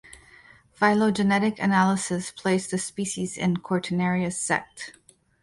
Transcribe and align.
Phylogenetic 0.73 1.59
analysis 1.59 2.31
placed 2.31 2.71
the 2.71 2.79
species 2.79 3.37
in 3.37 3.57
"Cortinarius" 3.57 4.33
sect. 4.35 4.93